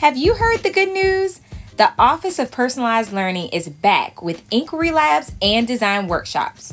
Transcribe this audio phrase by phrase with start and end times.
[0.00, 1.42] Have you heard the good news?
[1.76, 6.72] The Office of Personalized Learning is back with inquiry labs and design workshops.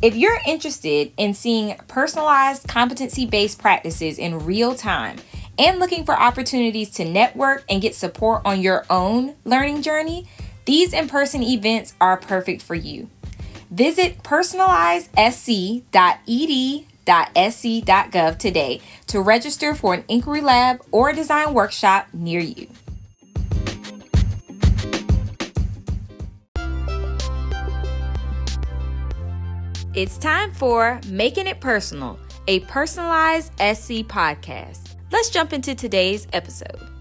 [0.00, 5.16] If you're interested in seeing personalized competency based practices in real time
[5.58, 10.28] and looking for opportunities to network and get support on your own learning journey,
[10.64, 13.10] these in person events are perfect for you.
[13.72, 22.40] Visit personalizedSC.ed sc.gov today to register for an inquiry lab or a design workshop near
[22.40, 22.68] you.
[29.94, 34.94] It's time for Making It Personal, a personalized SC podcast.
[35.10, 36.97] Let's jump into today's episode.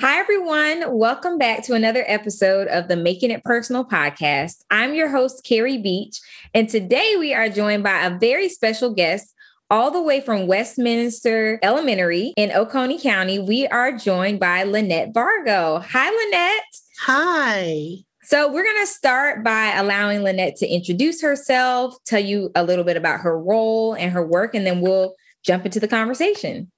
[0.00, 0.96] Hi, everyone.
[0.96, 4.64] Welcome back to another episode of the Making It Personal podcast.
[4.70, 6.22] I'm your host, Carrie Beach,
[6.54, 9.34] and today we are joined by a very special guest.
[9.68, 15.84] All the way from Westminster Elementary in Oconee County, we are joined by Lynette Vargo.
[15.84, 16.80] Hi, Lynette.
[17.00, 17.96] Hi.
[18.22, 22.84] So, we're going to start by allowing Lynette to introduce herself, tell you a little
[22.84, 26.70] bit about her role and her work, and then we'll jump into the conversation.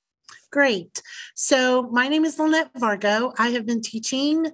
[0.53, 1.03] Great.
[1.34, 3.33] So, my name is Lynette Vargo.
[3.39, 4.48] I have been teaching,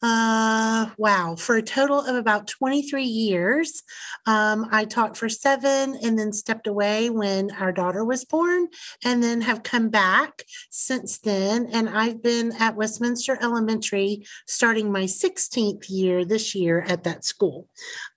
[0.00, 3.82] uh, wow, for a total of about 23 years.
[4.26, 8.68] Um, I taught for seven and then stepped away when our daughter was born,
[9.04, 11.66] and then have come back since then.
[11.72, 17.66] And I've been at Westminster Elementary starting my 16th year this year at that school.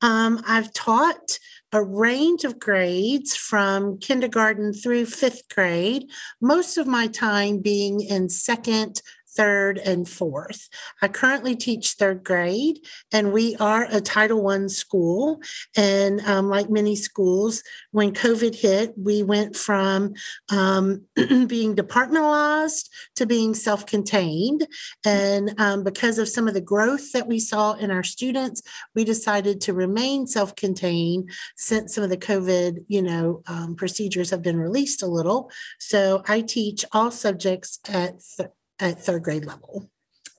[0.04, 1.40] Um, I've taught
[1.74, 8.30] a range of grades from kindergarten through fifth grade, most of my time being in
[8.30, 9.02] second,
[9.36, 10.70] third, and fourth.
[11.02, 12.80] I currently teach third grade,
[13.12, 15.42] and we are a Title I school.
[15.76, 20.14] And um, like many schools, when COVID hit, we went from
[20.50, 24.68] um, being departmentalized to being self contained.
[25.06, 28.62] And um, because of some of the growth that we saw in our students,
[28.96, 34.30] we decided to remain self contained since some of the COVID, you know, um, procedures
[34.30, 35.50] have been released a little.
[35.80, 38.50] So I teach all subjects at th-
[38.84, 39.90] at third grade level.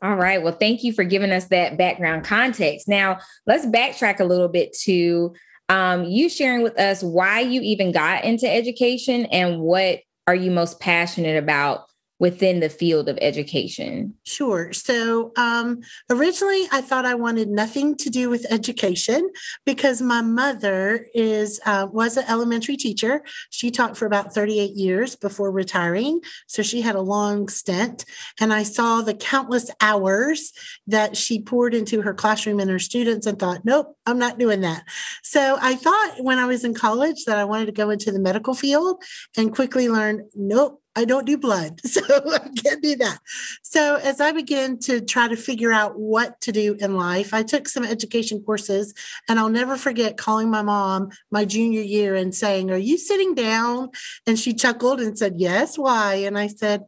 [0.02, 0.42] All right.
[0.42, 2.88] Well, thank you for giving us that background context.
[2.88, 5.34] Now, let's backtrack a little bit to
[5.70, 10.50] um, you sharing with us why you even got into education and what are you
[10.50, 11.86] most passionate about
[12.24, 14.14] within the field of education?
[14.24, 14.72] Sure.
[14.72, 19.28] So um, originally, I thought I wanted nothing to do with education
[19.66, 23.22] because my mother is uh, was an elementary teacher.
[23.50, 28.06] She taught for about 38 years before retiring, so she had a long stint.
[28.40, 30.50] And I saw the countless hours
[30.86, 34.62] that she poured into her classroom and her students, and thought, nope, I'm not doing
[34.62, 34.84] that.
[35.22, 38.18] So I thought when I was in college that I wanted to go into the
[38.18, 39.02] medical field,
[39.36, 43.18] and quickly learned, nope I don't do blood, so I can't do that.
[43.62, 47.42] So, as I began to try to figure out what to do in life, I
[47.42, 48.94] took some education courses,
[49.28, 53.34] and I'll never forget calling my mom my junior year and saying, Are you sitting
[53.34, 53.90] down?
[54.26, 56.14] And she chuckled and said, Yes, why?
[56.14, 56.84] And I said,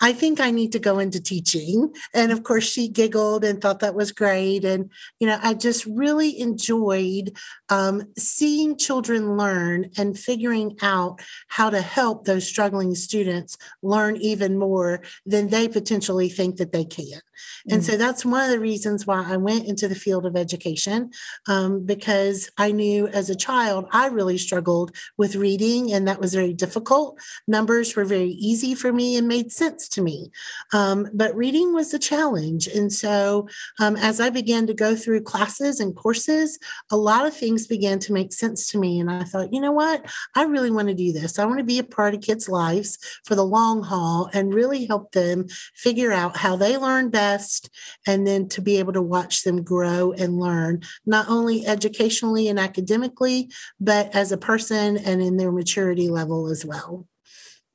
[0.00, 1.92] I think I need to go into teaching.
[2.14, 4.64] And of course, she giggled and thought that was great.
[4.64, 7.36] And, you know, I just really enjoyed
[7.68, 14.58] um, seeing children learn and figuring out how to help those struggling students learn even
[14.58, 17.20] more than they potentially think that they can.
[17.68, 17.90] And mm-hmm.
[17.92, 21.10] so that's one of the reasons why I went into the field of education
[21.46, 26.34] um, because I knew as a child I really struggled with reading and that was
[26.34, 27.18] very difficult.
[27.46, 30.30] Numbers were very easy for me and made sense to me.
[30.72, 32.66] Um, but reading was a challenge.
[32.66, 36.58] And so um, as I began to go through classes and courses,
[36.90, 39.00] a lot of things began to make sense to me.
[39.00, 40.04] And I thought, you know what?
[40.34, 41.38] I really want to do this.
[41.38, 44.86] I want to be a part of kids' lives for the long haul and really
[44.86, 47.29] help them figure out how they learn best
[48.06, 52.58] and then to be able to watch them grow and learn, not only educationally and
[52.58, 57.06] academically, but as a person and in their maturity level as well.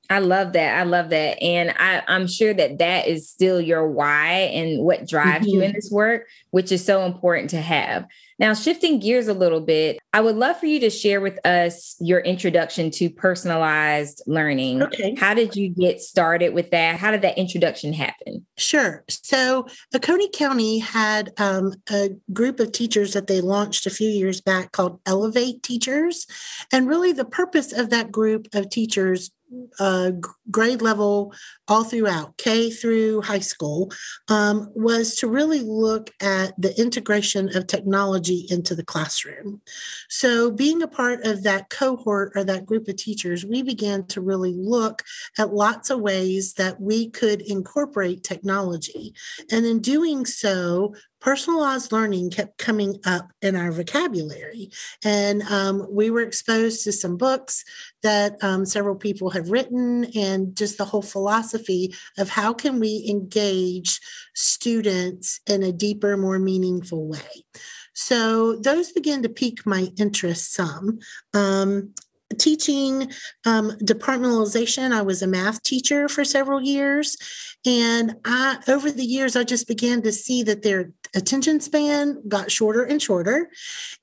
[0.10, 0.78] I love that.
[0.78, 1.42] I love that.
[1.42, 5.56] And I, I'm sure that that is still your why and what drives mm-hmm.
[5.56, 8.06] you in this work, which is so important to have.
[8.38, 11.96] Now, shifting gears a little bit, I would love for you to share with us
[12.02, 14.84] your introduction to personalized learning.
[14.84, 15.16] Okay.
[15.16, 17.00] How did you get started with that?
[17.00, 18.46] How did that introduction happen?
[18.58, 19.06] Sure.
[19.08, 24.42] So, Oconee County had um, a group of teachers that they launched a few years
[24.42, 26.28] back called Elevate Teachers.
[26.74, 29.32] And really, the purpose of that group of teachers
[29.80, 30.12] uh,
[30.52, 31.34] grade level
[31.68, 33.92] all throughout K through high school
[34.28, 39.62] um, was to really look at the integration of technology into the classroom.
[40.10, 44.22] So, being a part of that cohort or that group of teachers, we began to
[44.22, 45.02] really look
[45.38, 49.14] at lots of ways that we could incorporate technology.
[49.52, 50.94] And in doing so,
[51.26, 54.70] personalized learning kept coming up in our vocabulary.
[55.04, 57.64] And um, we were exposed to some books
[58.04, 63.06] that um, several people have written and just the whole philosophy of how can we
[63.10, 64.00] engage
[64.34, 67.46] students in a deeper, more meaningful way.
[67.94, 71.00] So those began to pique my interest some.
[71.34, 71.94] Um,
[72.38, 73.12] teaching
[73.46, 74.92] um, departmentalization.
[74.92, 77.18] I was a math teacher for several years.
[77.66, 82.52] And I, over the years, I just began to see that their attention span got
[82.52, 83.50] shorter and shorter.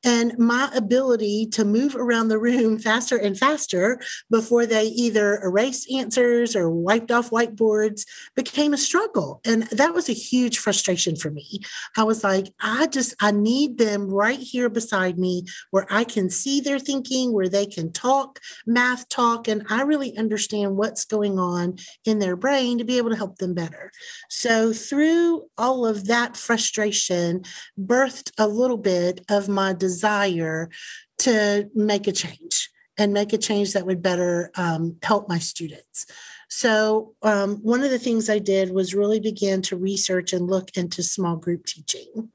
[0.05, 4.01] And my ability to move around the room faster and faster
[4.31, 8.05] before they either erased answers or wiped off whiteboards
[8.37, 9.41] became a struggle.
[9.45, 11.61] And that was a huge frustration for me.
[11.97, 16.31] I was like, I just, I need them right here beside me where I can
[16.31, 21.39] see their thinking, where they can talk, math talk, and I really understand what's going
[21.39, 23.91] on in their brain to be able to help them better.
[24.29, 26.92] So, through all of that frustration,
[27.79, 30.71] birthed a little bit of my desire
[31.19, 36.07] to make a change and make a change that would better um, help my students.
[36.55, 40.77] So, um, one of the things I did was really begin to research and look
[40.77, 42.29] into small group teaching.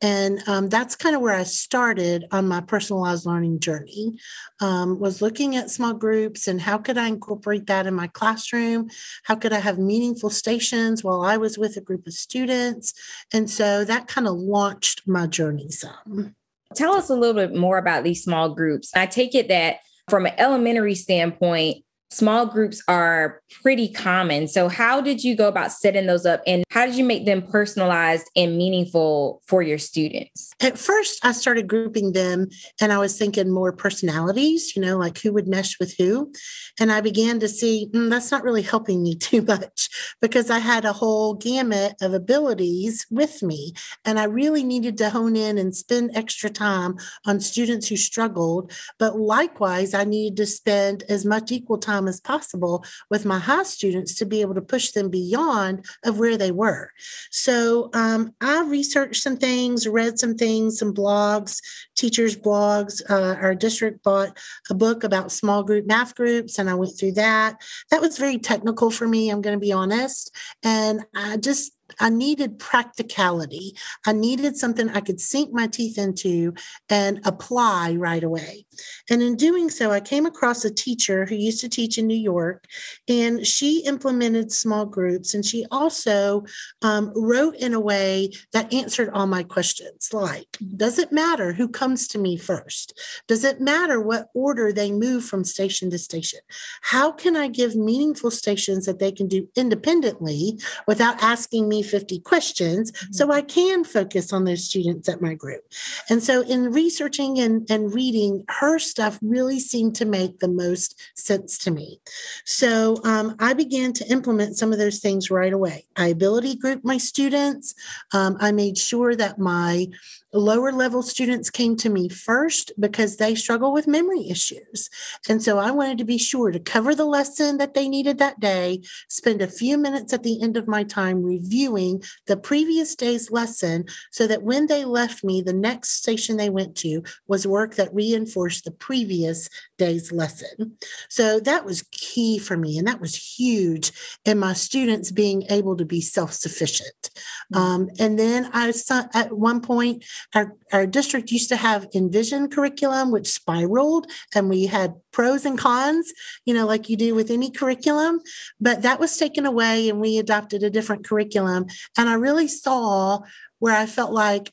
[0.00, 4.18] And um, that's kind of where I started on my personalized learning journey,
[4.62, 8.88] um, was looking at small groups and how could I incorporate that in my classroom?
[9.24, 12.94] How could I have meaningful stations while I was with a group of students?
[13.30, 16.34] And so that kind of launched my journey some.
[16.74, 18.90] Tell us a little bit more about these small groups.
[18.96, 24.48] I take it that from an elementary standpoint, small groups are pretty common.
[24.48, 27.42] So, how did you go about setting those up and how did you make them
[27.42, 30.52] personalized and meaningful for your students?
[30.60, 32.48] At first, I started grouping them
[32.80, 36.32] and I was thinking more personalities, you know, like who would mesh with who.
[36.78, 39.88] And I began to see mm, that's not really helping me too much
[40.20, 43.72] because I had a whole gamut of abilities with me.
[44.04, 46.96] And I really needed to hone in and spend extra time
[47.26, 48.72] on students who struggled.
[48.98, 53.62] But likewise, I needed to spend as much equal time as possible with my high
[53.62, 56.90] students to be able to push them beyond of where they were.
[57.30, 61.60] So um, I researched some things, read some things, some blogs,
[61.96, 63.02] teachers' blogs.
[63.08, 64.38] Uh, our district bought
[64.68, 67.60] a book about small group math groups, and I went through that.
[67.90, 70.34] That was very technical for me, I'm going to be honest.
[70.62, 73.76] And I just I needed practicality.
[74.06, 76.54] I needed something I could sink my teeth into
[76.88, 78.66] and apply right away.
[79.10, 82.14] And in doing so, I came across a teacher who used to teach in New
[82.14, 82.66] York,
[83.08, 85.34] and she implemented small groups.
[85.34, 86.44] And she also
[86.82, 91.68] um, wrote in a way that answered all my questions like, does it matter who
[91.68, 92.98] comes to me first?
[93.26, 96.40] Does it matter what order they move from station to station?
[96.82, 102.20] How can I give meaningful stations that they can do independently without asking me 50
[102.20, 103.12] questions mm-hmm.
[103.12, 105.62] so I can focus on those students at my group?
[106.08, 110.48] And so, in researching and, and reading her her stuff really seemed to make the
[110.48, 112.00] most sense to me.
[112.44, 115.86] So um, I began to implement some of those things right away.
[115.96, 117.74] I ability grouped my students.
[118.14, 119.88] Um, I made sure that my
[120.32, 124.88] lower level students came to me first because they struggle with memory issues.
[125.28, 128.40] And so I wanted to be sure to cover the lesson that they needed that
[128.40, 133.30] day, spend a few minutes at the end of my time reviewing the previous day's
[133.30, 137.74] lesson so that when they left me, the next station they went to was work
[137.74, 140.76] that reinforced the previous day's lesson.
[141.08, 142.78] So that was key for me.
[142.78, 143.92] And that was huge
[144.24, 147.10] in my students being able to be self sufficient.
[147.52, 147.58] Mm.
[147.58, 148.72] Um, and then I,
[149.14, 154.66] at one point, our, our district used to have Envision curriculum, which spiraled, and we
[154.66, 156.12] had pros and cons,
[156.44, 158.20] you know, like you do with any curriculum.
[158.60, 161.66] But that was taken away, and we adopted a different curriculum.
[161.96, 163.20] And I really saw
[163.58, 164.52] where I felt like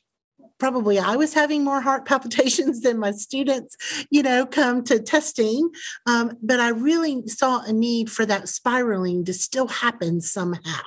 [0.58, 3.76] probably I was having more heart palpitations than my students,
[4.10, 5.70] you know, come to testing.
[6.06, 10.82] Um, but I really saw a need for that spiraling to still happen somehow.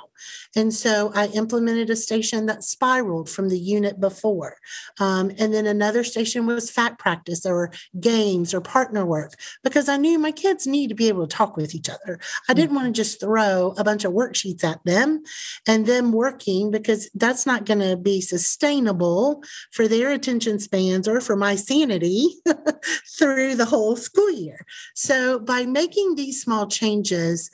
[0.56, 4.58] And so I implemented a station that spiraled from the unit before.
[5.00, 9.98] Um, and then another station was fact practice or games or partner work because I
[9.98, 12.20] knew my kids need to be able to talk with each other.
[12.50, 15.24] I didn't want to just throw a bunch of worksheets at them
[15.68, 21.22] and them working because that's not going to be sustainable for their attention spans or
[21.22, 22.30] for my sanity
[23.18, 24.66] through the whole school year.
[24.96, 27.50] So by making these small changes,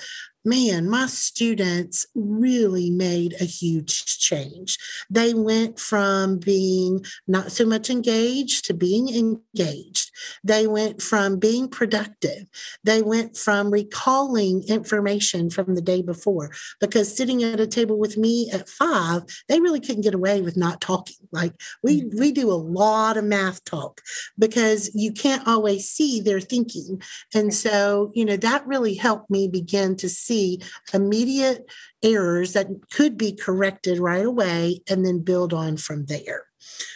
[0.48, 4.78] man, my students really made a huge change.
[5.10, 10.12] They went from being not so much engaged to being engaged.
[10.46, 12.46] They went from being productive.
[12.86, 18.16] They went from recalling information from the day before because sitting at a table with
[18.16, 21.28] me at five, they really couldn't get away with not talking.
[21.34, 22.20] Like we mm-hmm.
[22.20, 24.00] we do a lot of math talk
[24.40, 27.02] because you can't always see their thinking.
[27.36, 30.62] And so, you know, that really helped me begin to see see
[30.94, 31.66] immediate
[32.04, 36.44] errors that could be corrected right away and then build on from there.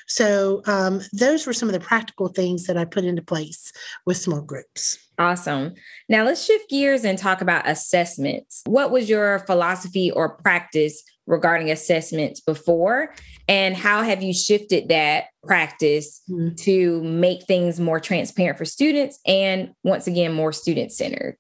[0.08, 3.72] So, um, those were some of the practical things that I put into place
[4.06, 4.98] with small groups.
[5.18, 5.74] Awesome.
[6.10, 8.62] Now, let's shift gears and talk about assessments.
[8.66, 13.14] What was your philosophy or practice regarding assessments before?
[13.48, 16.56] And how have you shifted that practice mm-hmm.
[16.56, 21.38] to make things more transparent for students and, once again, more student centered?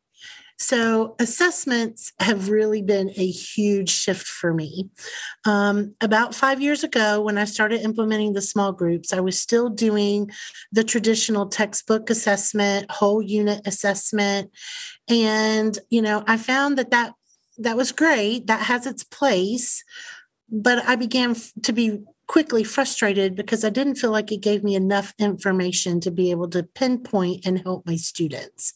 [0.62, 4.92] So, assessments have really been a huge shift for me.
[5.44, 9.70] Um, about five years ago, when I started implementing the small groups, I was still
[9.70, 10.30] doing
[10.72, 14.52] the traditional textbook assessment, whole unit assessment.
[15.10, 17.16] And, you know, I found that that,
[17.58, 19.84] that was great, that has its place.
[20.48, 24.74] But I began to be quickly frustrated because I didn't feel like it gave me
[24.74, 28.72] enough information to be able to pinpoint and help my students.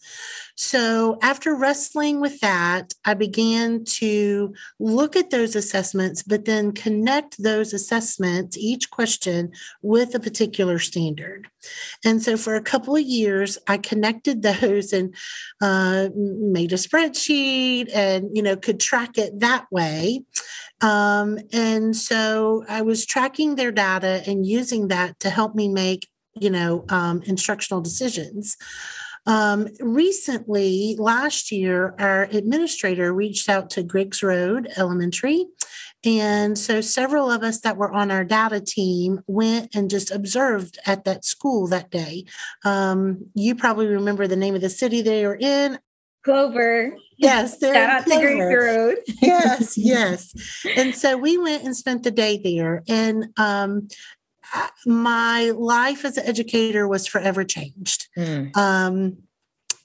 [0.57, 7.41] So, after wrestling with that, I began to look at those assessments, but then connect
[7.41, 11.47] those assessments, each question, with a particular standard.
[12.03, 15.15] And so, for a couple of years, I connected those and
[15.61, 20.23] uh, made a spreadsheet and, you know, could track it that way.
[20.81, 26.07] Um, and so I was tracking their data and using that to help me make,
[26.33, 28.57] you know, um, instructional decisions.
[29.27, 35.45] Um, recently, last year, our administrator reached out to Griggs Road Elementary.
[36.05, 40.77] And so several of us that were on our data team went and just observed
[40.85, 42.25] at that school that day.
[42.63, 45.79] Um, you probably remember the name of the city they were in.
[46.25, 46.97] Clover.
[47.17, 48.97] Yes, shout out to Griggs Road.
[49.21, 50.33] yes, yes.
[50.75, 53.87] And so we went and spent the day there, and um,
[54.85, 58.07] my life as an educator was forever changed.
[58.17, 58.57] Mm.
[58.57, 59.17] Um,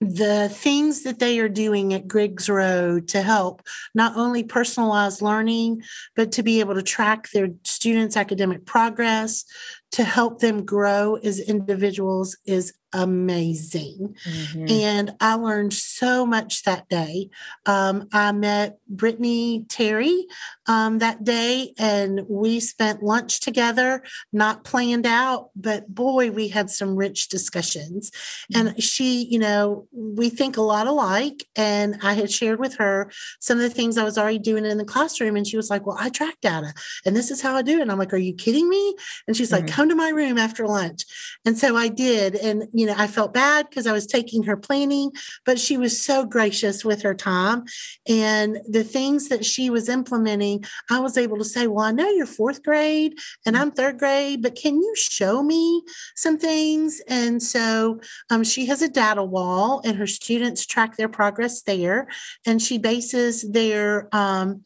[0.00, 3.62] the things that they are doing at Griggs Road to help
[3.94, 5.82] not only personalize learning,
[6.16, 9.44] but to be able to track their students' academic progress,
[9.92, 14.16] to help them grow as individuals is amazing.
[14.26, 14.66] Mm-hmm.
[14.68, 17.30] And I learned so much that day.
[17.66, 20.26] Um, I met Brittany Terry
[20.66, 26.70] um, that day, and we spent lunch together, not planned out, but boy, we had
[26.70, 28.10] some rich discussions.
[28.52, 28.68] Mm-hmm.
[28.68, 31.46] And she, you know, we think a lot alike.
[31.56, 34.78] And I had shared with her some of the things I was already doing in
[34.78, 35.36] the classroom.
[35.36, 37.82] And she was like, Well, I track data, and this is how I do it.
[37.82, 38.94] And I'm like, Are you kidding me?
[39.26, 39.66] And she's mm-hmm.
[39.66, 41.04] like, Come to my room after lunch.
[41.44, 42.34] And so I did.
[42.34, 45.12] And, you know, I felt bad because I was taking her planning,
[45.44, 47.64] but she was so gracious with her time.
[48.08, 52.08] And the things that she was implementing I was able to say, Well, I know
[52.08, 55.82] you're fourth grade and I'm third grade, but can you show me
[56.16, 57.02] some things?
[57.06, 62.08] And so um, she has a data wall and her students track their progress there.
[62.46, 64.64] And she bases their um,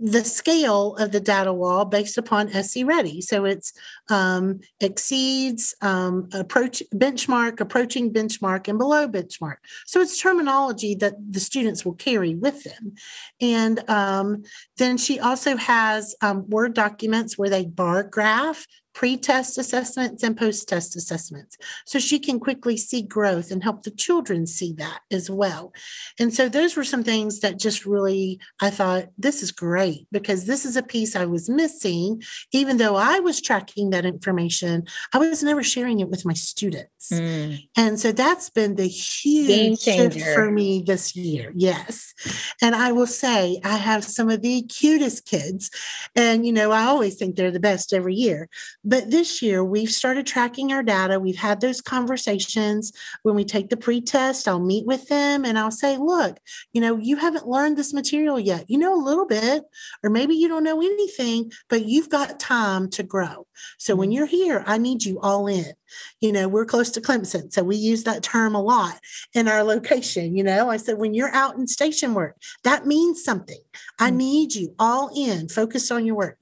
[0.00, 3.20] the scale of the data wall based upon SC Ready.
[3.20, 3.72] So it's
[4.10, 9.56] um, exceeds, um, approach benchmark, approaching benchmark, and below benchmark.
[9.86, 12.94] So it's terminology that the students will carry with them.
[13.40, 14.44] And um,
[14.76, 20.96] then she also has um, Word documents where they bar graph pre-test assessments and post-test
[20.96, 25.70] assessments so she can quickly see growth and help the children see that as well.
[26.18, 30.46] And so those were some things that just really i thought this is great because
[30.46, 32.22] this is a piece i was missing.
[32.52, 37.10] Even though i was tracking that information i was never sharing it with my students.
[37.12, 37.68] Mm.
[37.76, 42.14] and so that's been the huge shift for me this year yes.
[42.62, 45.70] And i will say i have some of the cutest kids
[46.16, 48.48] and you know i always think they're the best every year
[48.88, 51.18] But this year, we've started tracking our data.
[51.18, 52.92] We've had those conversations.
[53.24, 56.38] When we take the pre test, I'll meet with them and I'll say, look,
[56.72, 58.70] you know, you haven't learned this material yet.
[58.70, 59.64] You know a little bit,
[60.04, 63.45] or maybe you don't know anything, but you've got time to grow.
[63.78, 65.72] So when you're here, I need you all in.
[66.20, 67.52] You know, we're close to Clemson.
[67.52, 68.98] So we use that term a lot
[69.34, 70.36] in our location.
[70.36, 73.60] You know, I said, when you're out in station work, that means something.
[73.98, 74.16] I mm.
[74.16, 76.38] need you all in, focused on your work.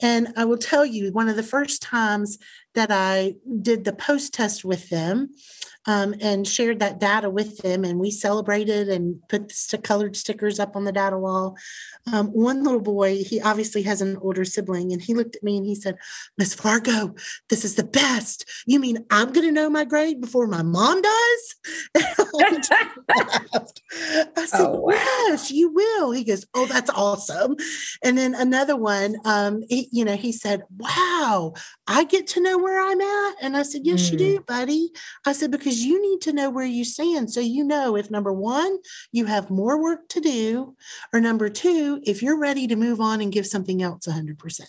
[0.00, 2.38] And I will tell you, one of the first times
[2.74, 5.30] that I did the post test with them,
[5.86, 7.84] um, and shared that data with them.
[7.84, 11.56] And we celebrated and put the colored stickers up on the data wall.
[12.12, 15.56] Um, one little boy, he obviously has an older sibling, and he looked at me
[15.56, 15.96] and he said,
[16.38, 18.44] Miss Vargo, this is the best.
[18.66, 21.54] You mean I'm going to know my grade before my mom does?
[24.36, 25.14] I said, oh, wow.
[25.34, 26.12] Yes, you will.
[26.12, 27.56] He goes, Oh, that's awesome.
[28.02, 31.54] And then another one, um, he, you know, he said, Wow,
[31.88, 33.34] I get to know where I'm at.
[33.42, 34.12] And I said, Yes, mm.
[34.12, 34.90] you do, buddy.
[35.26, 37.32] I said, Because you need to know where you stand.
[37.32, 38.78] So you know if number one,
[39.12, 40.76] you have more work to do,
[41.12, 44.60] or number two, if you're ready to move on and give something else 100%.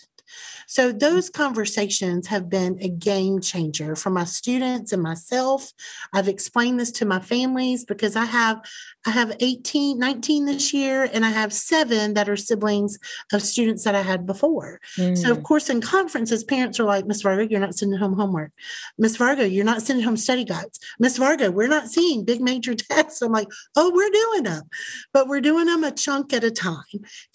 [0.66, 5.72] So those conversations have been a game changer for my students and myself.
[6.12, 8.60] I've explained this to my families because I have
[9.06, 12.98] I have 18, 19 this year, and I have seven that are siblings
[13.32, 14.80] of students that I had before.
[14.98, 15.16] Mm.
[15.16, 15.42] So, of mm.
[15.44, 18.50] course, in conferences, parents are like, Miss Vargo, you're not sending home homework.
[18.98, 20.80] Miss Vargo, you're not sending home study guides.
[20.98, 23.22] Miss Vargo, we're not seeing big major tests.
[23.22, 24.68] I'm like, oh, we're doing them,
[25.12, 26.82] but we're doing them a chunk at a time.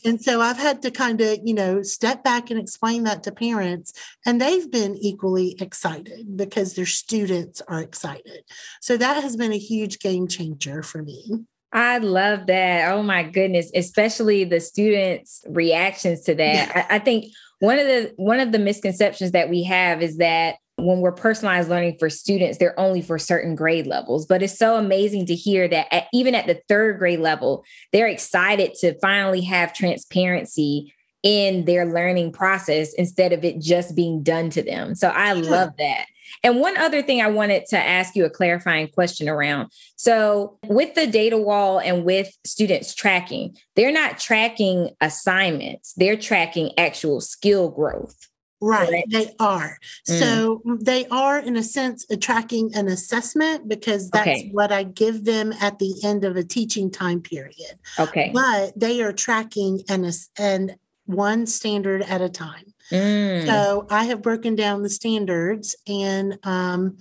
[0.04, 3.32] And so I've had to kind of, you know, step back and explain that to
[3.32, 3.94] parents,
[4.26, 8.44] and they've been equally excited because their students are excited.
[8.82, 11.46] So that has been a huge game changer for me.
[11.72, 12.92] I love that.
[12.92, 16.54] Oh my goodness, especially the students' reactions to that.
[16.54, 16.86] Yeah.
[16.90, 20.56] I, I think one of the one of the misconceptions that we have is that
[20.78, 24.26] when we're personalized learning for students, they're only for certain grade levels.
[24.26, 28.08] But it's so amazing to hear that at, even at the third grade level, they're
[28.08, 30.94] excited to finally have transparency
[31.24, 34.96] in their learning process instead of it just being done to them.
[34.96, 36.06] So I love that.
[36.44, 39.72] And one other thing I wanted to ask you a clarifying question around.
[39.96, 46.72] So, with the data wall and with students tracking, they're not tracking assignments, they're tracking
[46.78, 48.16] actual skill growth.
[48.64, 49.80] Right, they are.
[50.08, 50.20] Mm.
[50.20, 54.50] So they are, in a sense, tracking an assessment because that's okay.
[54.52, 57.80] what I give them at the end of a teaching time period.
[58.00, 58.30] Okay.
[58.32, 62.74] But they are tracking an, and one standard at a time.
[62.92, 63.46] Mm.
[63.46, 66.98] So I have broken down the standards and um,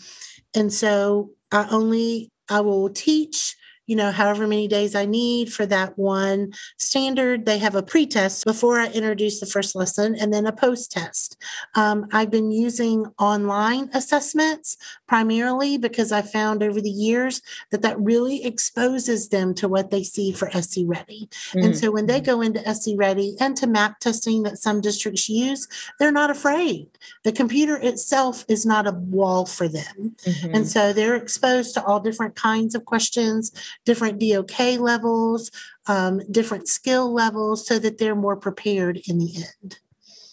[0.54, 3.56] and so I only I will teach
[3.90, 7.44] you know, however many days I need for that one standard.
[7.44, 11.36] They have a pre-test before I introduce the first lesson and then a post-test.
[11.74, 14.76] Um, I've been using online assessments
[15.08, 20.04] primarily because I found over the years that that really exposes them to what they
[20.04, 21.28] see for SC Ready.
[21.32, 21.58] Mm-hmm.
[21.58, 25.28] And so when they go into SC Ready and to map testing that some districts
[25.28, 25.66] use,
[25.98, 26.86] they're not afraid.
[27.24, 30.14] The computer itself is not a wall for them.
[30.24, 30.54] Mm-hmm.
[30.54, 33.50] And so they're exposed to all different kinds of questions,
[33.84, 35.50] different DOK levels,
[35.86, 39.78] um, different skill levels, so that they're more prepared in the end.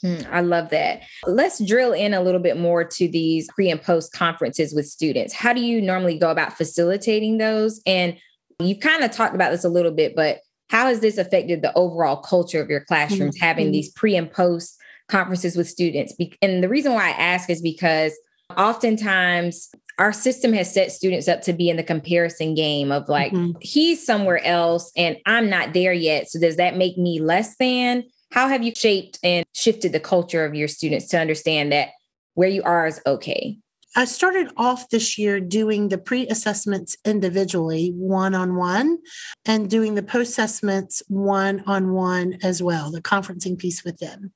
[0.01, 1.01] Hmm, I love that.
[1.25, 5.33] Let's drill in a little bit more to these pre and post conferences with students.
[5.33, 7.81] How do you normally go about facilitating those?
[7.85, 8.17] And
[8.59, 11.73] you've kind of talked about this a little bit, but how has this affected the
[11.75, 13.45] overall culture of your classrooms mm-hmm.
[13.45, 16.13] having these pre and post conferences with students?
[16.41, 18.13] And the reason why I ask is because
[18.55, 23.31] oftentimes our system has set students up to be in the comparison game of like,
[23.31, 23.57] mm-hmm.
[23.61, 26.29] he's somewhere else and I'm not there yet.
[26.29, 28.03] So does that make me less than?
[28.31, 31.89] How have you shaped and shifted the culture of your students to understand that
[32.33, 33.57] where you are is okay?
[33.95, 38.99] I started off this year doing the pre assessments individually, one on one,
[39.45, 44.33] and doing the post assessments one on one as well, the conferencing piece with them.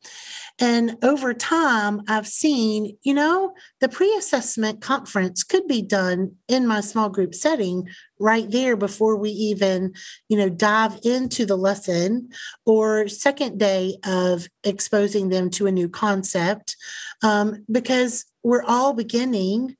[0.59, 6.65] And over time, I've seen, you know, the pre assessment conference could be done in
[6.65, 7.87] my small group setting
[8.21, 9.93] right there before we even,
[10.29, 12.29] you know, dive into the lesson
[12.65, 16.75] or second day of exposing them to a new concept.
[17.23, 19.75] Um, because we're all beginning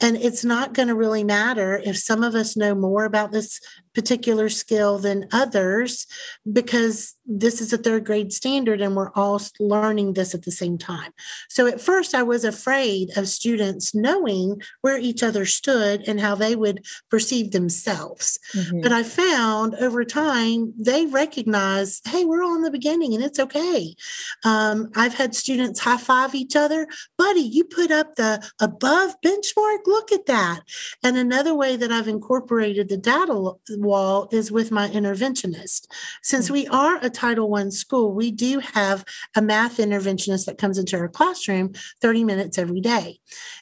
[0.00, 3.60] and it's not going to really matter if some of us know more about this
[3.94, 6.06] particular skill than others
[6.50, 10.76] because this is a third grade standard and we're all learning this at the same
[10.78, 11.12] time.
[11.48, 16.34] So at first, I was afraid of students knowing where each other stood and how
[16.34, 18.38] they would perceive themselves.
[18.54, 18.80] Mm-hmm.
[18.80, 23.38] But I found over time, they recognize, hey, we're all in the beginning and it's
[23.38, 23.94] okay.
[24.44, 26.86] Um, I've had students high five each other.
[27.16, 29.78] Buddy, you put up the above benchmark.
[29.86, 30.60] Look at that.
[31.02, 35.86] And another way that I've incorporated the data wall is with my interventionist.
[36.22, 36.52] Since mm.
[36.52, 39.04] we are a Title One school, we do have
[39.36, 43.18] a math interventionist that comes into our classroom 30 minutes every day.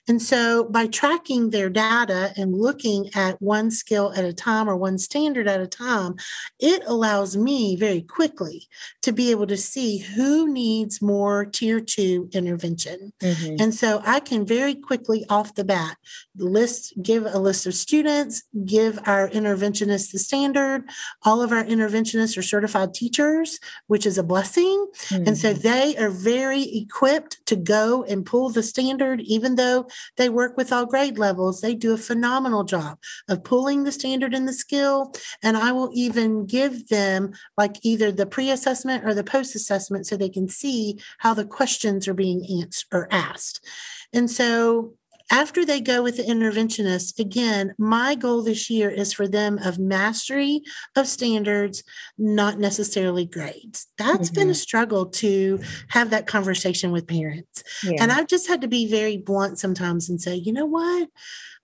[0.09, 4.76] And so by tracking their data and looking at one skill at a time or
[4.76, 6.16] one standard at a time,
[6.59, 8.68] it allows me very quickly
[9.02, 13.12] to be able to see who needs more tier two intervention.
[13.20, 13.56] Mm-hmm.
[13.61, 15.96] And so I can very quickly off the bat
[16.37, 20.85] list, give a list of students, give our interventionists the standard.
[21.23, 24.87] All of our interventionists are certified teachers, which is a blessing.
[25.09, 25.29] Mm-hmm.
[25.29, 25.62] And so mm-hmm.
[25.62, 30.73] they are very equipped to go and pull the standard, even though they work with
[30.73, 31.61] all grade levels.
[31.61, 35.12] They do a phenomenal job of pulling the standard and the skill.
[35.42, 40.07] And I will even give them like either the pre assessment or the post assessment
[40.07, 43.64] so they can see how the questions are being answered or asked.
[44.12, 44.94] And so
[45.31, 49.79] after they go with the interventionist, again, my goal this year is for them of
[49.79, 50.62] mastery
[50.97, 51.83] of standards,
[52.19, 53.87] not necessarily grades.
[53.97, 54.35] That's mm-hmm.
[54.35, 54.57] been a mm-hmm.
[54.57, 57.62] struggle to have that conversation with parents.
[57.85, 58.03] Yeah.
[58.03, 61.09] And I've just had to be very blunt sometimes and say, you know what?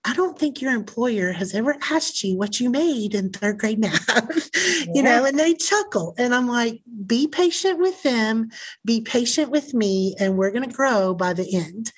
[0.05, 3.79] I don't think your employer has ever asked you what you made in third grade
[3.79, 4.07] math,
[4.55, 4.85] yeah.
[4.93, 6.15] you know, and they chuckle.
[6.17, 8.49] And I'm like, be patient with them,
[8.85, 11.91] be patient with me, and we're going to grow by the end.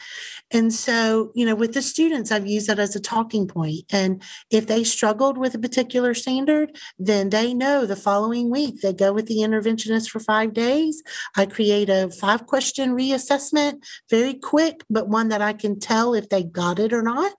[0.52, 3.86] And so, you know, with the students, I've used that as a talking point.
[3.92, 8.94] And if they struggled with a particular standard, then they know the following week they
[8.94, 11.04] go with the interventionist for five days.
[11.36, 16.30] I create a five question reassessment, very quick, but one that I can tell if
[16.30, 17.34] they got it or not.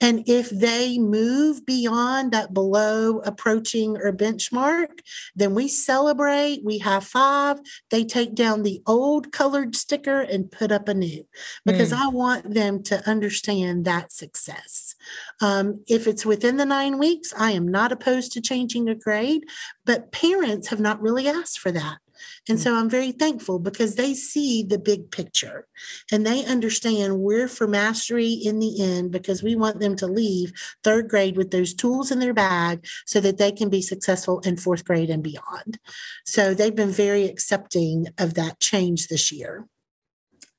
[0.00, 5.00] And if they move beyond that below approaching or benchmark,
[5.34, 7.60] then we celebrate, we have five.
[7.90, 11.24] They take down the old colored sticker and put up a new
[11.64, 11.98] because mm.
[11.98, 14.94] I want them to understand that success.
[15.40, 19.44] Um, if it's within the nine weeks, I am not opposed to changing a grade,
[19.84, 21.98] but parents have not really asked for that.
[22.48, 22.62] And hmm.
[22.62, 25.66] so I'm very thankful because they see the big picture
[26.12, 30.52] and they understand we're for mastery in the end because we want them to leave
[30.82, 34.56] third grade with those tools in their bag so that they can be successful in
[34.56, 35.78] fourth grade and beyond.
[36.24, 39.66] So they've been very accepting of that change this year.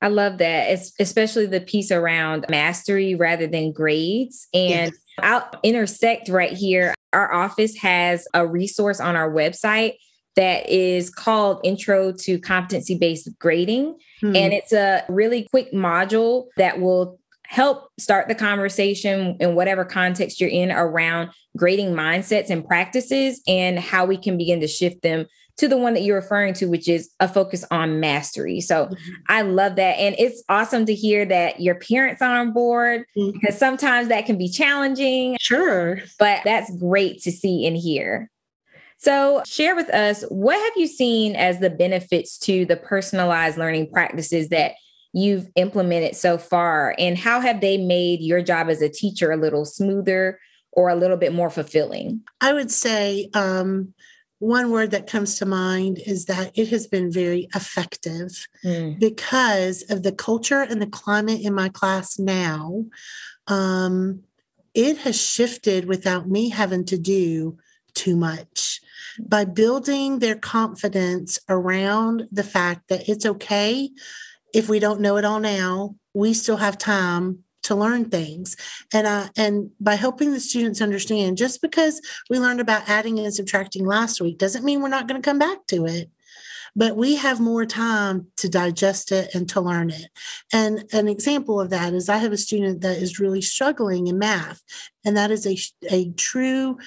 [0.01, 4.47] I love that, it's especially the piece around mastery rather than grades.
[4.53, 4.93] And yes.
[5.19, 6.93] I'll intersect right here.
[7.13, 9.93] Our office has a resource on our website
[10.35, 13.97] that is called Intro to Competency Based Grading.
[14.21, 14.35] Hmm.
[14.35, 20.41] And it's a really quick module that will help start the conversation in whatever context
[20.41, 25.25] you're in around grading mindsets and practices and how we can begin to shift them
[25.57, 28.59] to the one that you're referring to, which is a focus on mastery.
[28.59, 29.13] So mm-hmm.
[29.29, 29.97] I love that.
[29.97, 33.31] And it's awesome to hear that your parents are on board mm-hmm.
[33.31, 35.37] because sometimes that can be challenging.
[35.39, 35.99] Sure.
[36.19, 38.29] But that's great to see and hear.
[38.97, 43.91] So, share with us what have you seen as the benefits to the personalized learning
[43.91, 44.73] practices that
[45.13, 49.37] you've implemented so far, and how have they made your job as a teacher a
[49.37, 50.39] little smoother
[50.71, 52.21] or a little bit more fulfilling?
[52.41, 53.93] I would say um,
[54.39, 58.99] one word that comes to mind is that it has been very effective mm.
[58.99, 62.85] because of the culture and the climate in my class now.
[63.47, 64.23] Um,
[64.73, 67.57] it has shifted without me having to do
[67.93, 68.81] too much
[69.19, 73.89] by building their confidence around the fact that it's okay
[74.53, 78.55] if we don't know it all now, we still have time to learn things
[78.93, 81.99] and uh, and by helping the students understand just because
[82.29, 85.39] we learned about adding and subtracting last week doesn't mean we're not going to come
[85.39, 86.11] back to it
[86.75, 90.09] but we have more time to digest it and to learn it.
[90.51, 94.19] And an example of that is I have a student that is really struggling in
[94.19, 94.61] math,
[95.05, 95.57] and that is a,
[95.89, 96.77] a true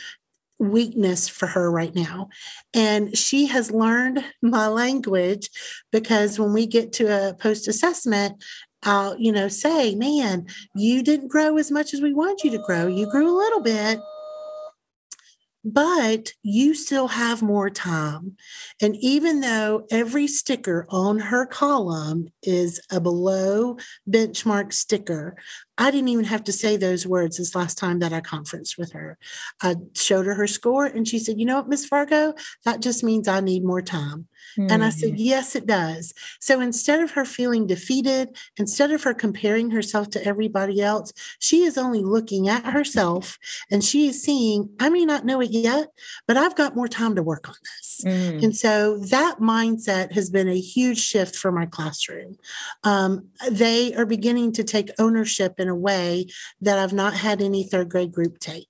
[0.58, 2.28] weakness for her right now.
[2.74, 5.50] And she has learned my language
[5.92, 8.42] because when we get to a post assessment,
[8.82, 12.58] I'll, you know, say, man, you didn't grow as much as we want you to
[12.58, 12.86] grow.
[12.86, 13.98] You grew a little bit,
[15.64, 18.36] but you still have more time.
[18.80, 25.36] And even though every sticker on her column is a below benchmark sticker,
[25.78, 28.92] I didn't even have to say those words this last time that I conferenced with
[28.92, 29.16] her.
[29.62, 32.38] I showed her her score and she said, You know what, Miss Vargo?
[32.64, 34.26] That just means I need more time.
[34.58, 34.72] Mm-hmm.
[34.72, 35.18] And I said, mm-hmm.
[35.18, 36.14] Yes, it does.
[36.40, 41.62] So instead of her feeling defeated, instead of her comparing herself to everybody else, she
[41.62, 43.38] is only looking at herself
[43.70, 45.88] and she is seeing, I may not know it yet,
[46.26, 48.04] but I've got more time to work on this.
[48.04, 48.42] Mm.
[48.42, 52.36] And so that mindset has been a huge shift for my classroom.
[52.84, 56.26] Um, they are beginning to take ownership in a way
[56.60, 58.68] that I've not had any third grade group take.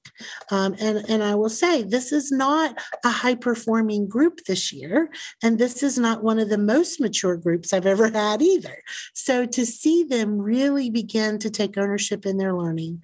[0.51, 5.11] Um, and, and I will say, this is not a high performing group this year.
[5.43, 8.83] And this is not one of the most mature groups I've ever had either.
[9.15, 13.03] So to see them really begin to take ownership in their learning,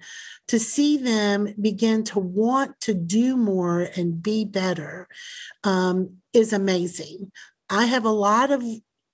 [0.49, 5.07] to see them begin to want to do more and be better
[5.63, 7.31] um, is amazing.
[7.69, 8.63] I have a lot of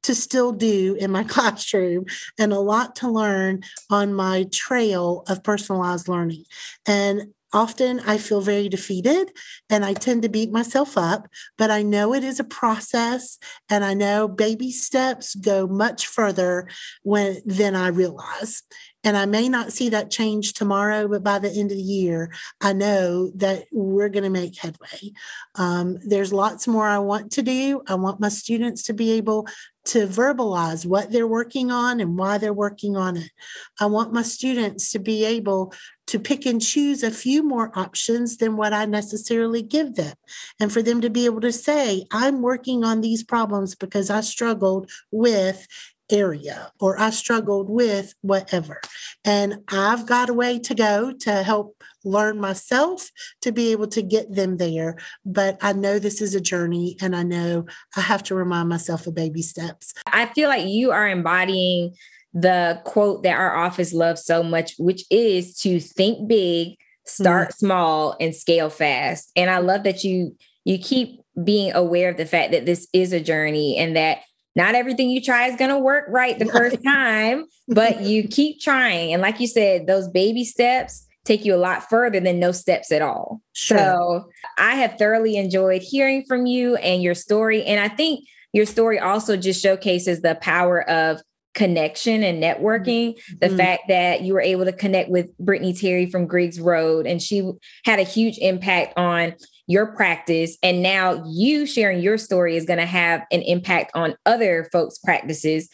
[0.04, 2.06] to still do in my classroom
[2.40, 6.44] and a lot to learn on my trail of personalized learning.
[6.86, 9.32] And often I feel very defeated
[9.70, 13.38] and I tend to beat myself up, but I know it is a process
[13.70, 16.68] and I know baby steps go much further
[17.04, 18.64] when than I realize.
[19.04, 22.32] And I may not see that change tomorrow, but by the end of the year,
[22.60, 25.14] I know that we're going to make headway.
[25.56, 27.82] Um, there's lots more I want to do.
[27.88, 29.48] I want my students to be able
[29.84, 33.32] to verbalize what they're working on and why they're working on it.
[33.80, 35.74] I want my students to be able
[36.08, 40.14] to pick and choose a few more options than what I necessarily give them.
[40.60, 44.22] And for them to be able to say, I'm working on these problems because I
[44.22, 45.66] struggled with
[46.12, 48.82] area or I struggled with whatever.
[49.24, 53.10] And I've got a way to go to help learn myself
[53.42, 54.98] to be able to get them there.
[55.26, 59.08] But I know this is a journey and I know I have to remind myself
[59.08, 59.94] of baby steps.
[60.08, 61.96] I feel like you are embodying
[62.34, 67.66] the quote that our office loves so much, which is to think big, start mm-hmm.
[67.66, 69.32] small, and scale fast.
[69.36, 73.14] And I love that you you keep being aware of the fact that this is
[73.14, 74.20] a journey and that
[74.56, 78.60] not everything you try is going to work right the first time, but you keep
[78.60, 79.14] trying.
[79.14, 82.92] And like you said, those baby steps take you a lot further than no steps
[82.92, 83.42] at all.
[83.54, 83.78] Sure.
[83.78, 87.64] So I have thoroughly enjoyed hearing from you and your story.
[87.64, 91.22] And I think your story also just showcases the power of
[91.54, 93.16] connection and networking.
[93.16, 93.36] Mm-hmm.
[93.40, 97.22] The fact that you were able to connect with Brittany Terry from Griggs Road, and
[97.22, 97.50] she
[97.86, 99.36] had a huge impact on
[99.68, 100.58] your practice.
[100.64, 104.98] And now you sharing your story is going to have an impact on other folks'
[105.00, 105.70] practices.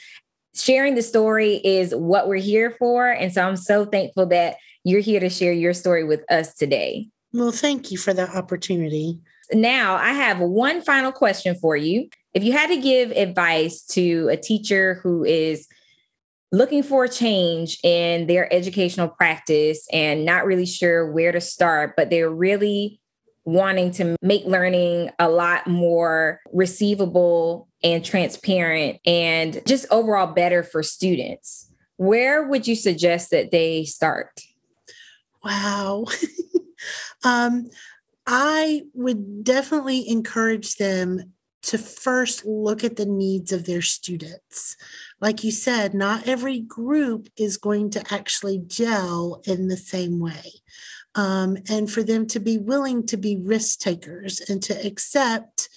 [0.55, 3.09] Sharing the story is what we're here for.
[3.09, 7.07] And so I'm so thankful that you're here to share your story with us today.
[7.33, 9.19] Well, thank you for that opportunity.
[9.51, 12.09] Now, I have one final question for you.
[12.33, 15.67] If you had to give advice to a teacher who is
[16.51, 21.95] looking for a change in their educational practice and not really sure where to start,
[21.97, 22.99] but they're really
[23.47, 30.83] wanting to make learning a lot more receivable and transparent and just overall better for
[30.83, 31.71] students.
[31.95, 34.41] Where would you suggest that they start?
[35.45, 36.07] Wow.
[37.23, 37.69] um,
[38.25, 41.31] I would definitely encourage them
[41.61, 44.75] to first look at the needs of their students.
[45.21, 50.43] Like you said, not every group is going to actually gel in the same way
[51.17, 55.67] um, and for them to be willing to be risk takers and to accept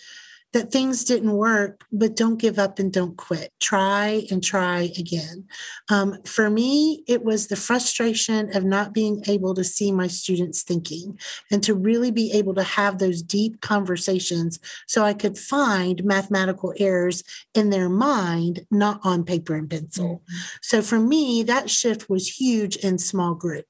[0.53, 3.53] that things didn't work, but don't give up and don't quit.
[3.61, 5.47] Try and try again.
[5.89, 10.63] Um, for me, it was the frustration of not being able to see my students
[10.63, 11.19] thinking
[11.53, 16.75] and to really be able to have those deep conversations so I could find mathematical
[16.79, 17.23] errors
[17.55, 20.23] in their mind, not on paper and pencil.
[20.25, 20.37] Mm-hmm.
[20.63, 23.67] So for me, that shift was huge in small group.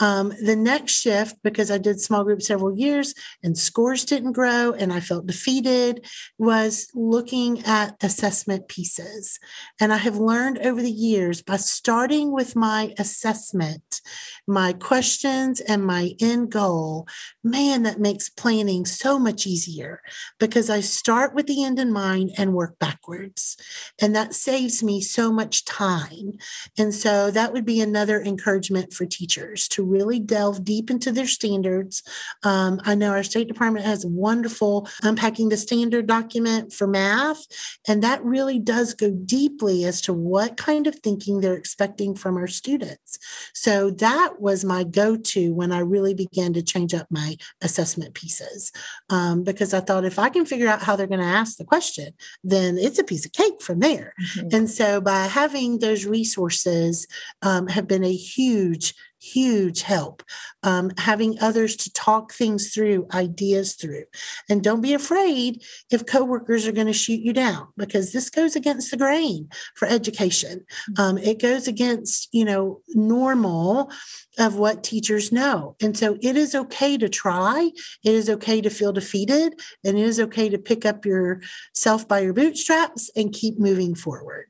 [0.00, 4.72] Um, the next shift, because I did small group several years and scores didn't grow
[4.72, 6.06] and I felt defeated,
[6.38, 9.38] was looking at assessment pieces.
[9.80, 14.00] And I have learned over the years by starting with my assessment,
[14.46, 17.06] my questions, and my end goal,
[17.44, 20.02] man, that makes planning so much easier
[20.38, 23.56] because I start with the end in mind and work backwards.
[24.00, 26.32] And that saves me so much time.
[26.76, 31.26] And so that would be another encouragement for teachers to really delve deep into their
[31.26, 32.02] standards.
[32.42, 37.46] Um, I know our State Department has a wonderful unpacking the standard document for math,
[37.86, 42.36] and that really does go deeply as to what kind of thinking they're expecting from
[42.36, 43.18] our students.
[43.54, 48.14] So that was my go to when I really began to change up my assessment
[48.14, 48.72] pieces.
[49.08, 51.64] Um, because I thought if I can figure out how they're going to ask the
[51.64, 54.12] question, then it's a piece of cake from there.
[54.20, 54.48] Mm-hmm.
[54.52, 57.06] And so by having those resources
[57.40, 60.22] um, have been a huge huge help.
[60.62, 64.04] Um, having others to talk things through, ideas through.
[64.48, 68.56] And don't be afraid if coworkers are going to shoot you down because this goes
[68.56, 70.64] against the grain for education.
[70.90, 71.00] Mm-hmm.
[71.00, 73.90] Um, it goes against, you know, normal
[74.38, 75.76] of what teachers know.
[75.80, 77.70] And so it is okay to try.
[78.04, 79.60] It is okay to feel defeated.
[79.84, 84.46] And it is okay to pick up yourself by your bootstraps and keep moving forward.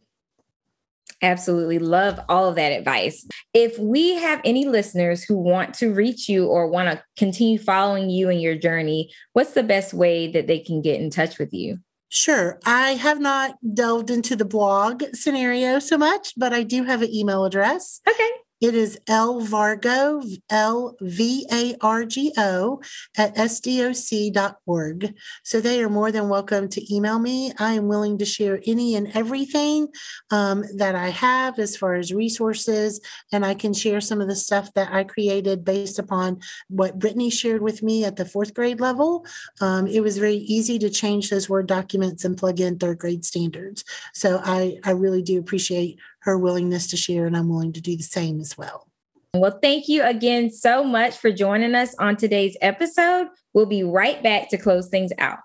[1.23, 3.27] Absolutely love all of that advice.
[3.55, 8.11] If we have any listeners who want to reach you or want to continue following
[8.11, 11.53] you in your journey, what's the best way that they can get in touch with
[11.53, 11.79] you?
[12.09, 12.59] Sure.
[12.67, 17.11] I have not delved into the blog scenario so much, but I do have an
[17.11, 18.01] email address.
[18.07, 18.31] Okay.
[18.63, 22.81] It is L Vargo, L V A R G O,
[23.17, 25.15] at sdoc.org.
[25.43, 27.53] So they are more than welcome to email me.
[27.59, 29.89] I am willing to share any and everything
[30.31, 33.01] um, that I have as far as resources,
[33.33, 37.31] and I can share some of the stuff that I created based upon what Brittany
[37.31, 39.27] shared with me at the fourth grade level.
[39.61, 43.25] Um, it was very easy to change those Word documents and plug in third grade
[43.25, 43.83] standards.
[44.15, 47.97] So I, I really do appreciate her willingness to share, and I'm willing to do
[47.97, 48.89] the same as well.
[49.35, 53.29] Well, thank you again so much for joining us on today's episode.
[53.55, 55.39] We'll be right back to close things out.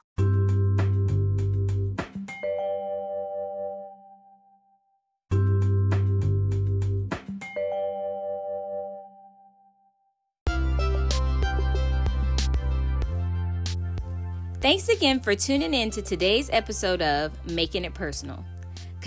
[14.59, 18.43] Thanks again for tuning in to today's episode of Making It Personal.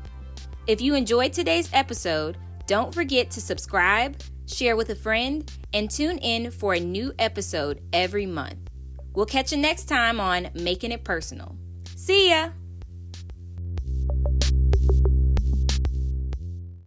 [0.68, 2.36] If you enjoyed today's episode,
[2.68, 7.80] don't forget to subscribe, share with a friend, and tune in for a new episode
[7.92, 8.70] every month.
[9.12, 11.56] We'll catch you next time on Making It Personal.
[11.96, 12.50] See ya!